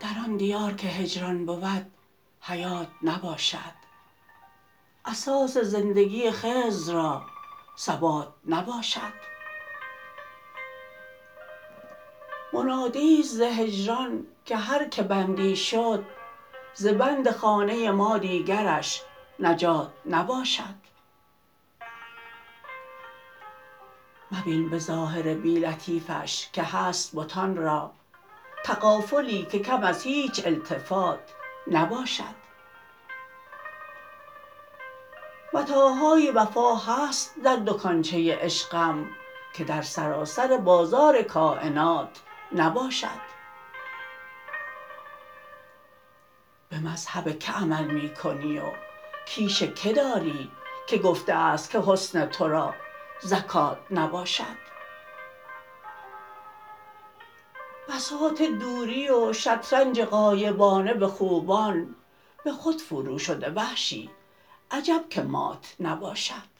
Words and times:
در 0.00 0.18
آن 0.24 0.36
دیار 0.36 0.72
که 0.72 0.86
هجران 0.86 1.46
بود 1.46 1.92
حیات 2.40 2.88
نباشد. 3.02 3.74
اساس 5.04 5.56
زندگی 5.56 6.30
خضر 6.30 6.92
را 6.92 7.22
ثبات 7.78 8.34
نباشد. 8.46 9.24
منادی 12.52 13.22
ز 13.22 13.40
هجران 13.40 14.26
که 14.44 14.56
هر 14.56 14.88
که 14.88 15.02
بندی 15.02 15.56
شد 15.56 16.04
ز 16.74 16.86
بند 16.86 17.30
خانه 17.30 17.90
ما 17.90 18.18
دیگرش 18.18 19.02
نجات 19.40 19.92
نباشد. 20.06 20.84
مبین 24.32 24.70
به 24.70 24.78
ظاهر 24.78 25.34
بی 25.34 25.58
لطیفش 25.58 26.48
که 26.52 26.62
هست 26.62 27.16
بتان 27.16 27.56
را 27.56 27.92
تغافلی 28.64 29.42
که 29.42 29.58
کم 29.58 29.82
از 29.82 30.02
هیچ 30.02 30.46
التفات 30.46 31.20
نباشد. 31.66 32.44
متاعهای 35.52 36.30
وفا 36.30 36.74
هست 36.74 37.34
در 37.44 37.56
دکانچه 37.56 38.38
عشقم 38.40 39.06
که 39.54 39.64
در 39.64 39.82
سراسر 39.82 40.56
بازار 40.56 41.22
کاینات 41.22 42.20
نباشد. 42.52 43.33
به 46.74 46.80
مذهب 46.80 47.38
که 47.38 47.52
عمل 47.52 47.84
می 47.84 48.14
کنی 48.14 48.58
و 48.58 48.62
کیش 49.26 49.62
که 49.62 49.92
داری 49.92 50.50
که 50.86 50.98
گفته 50.98 51.32
است 51.32 51.70
که 51.70 51.80
حسن 51.86 52.26
ترا 52.26 52.74
زکات 53.20 53.78
نباشد. 53.90 54.64
بساط 57.88 58.42
دوری 58.42 59.10
و 59.10 59.32
شطرنج 59.32 60.02
غایبانه 60.02 60.94
به 60.94 61.06
خوبان 61.06 61.94
به 62.44 62.52
خود 62.52 62.80
فرو 62.80 63.18
شده 63.18 63.50
وحشی 63.50 64.10
عجب 64.70 65.04
که 65.10 65.22
مات 65.22 65.74
نباشد. 65.80 66.53